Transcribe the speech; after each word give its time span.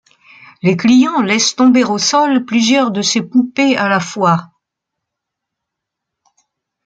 Les 0.63 0.75
clients 0.77 1.21
laissent 1.21 1.55
tomber 1.55 1.83
au 1.83 1.99
sol 1.99 2.43
plusieurs 2.45 2.89
de 2.89 3.03
ces 3.03 3.21
poupées 3.21 3.77
à 3.77 3.87
la 3.87 3.99
fois. 3.99 4.49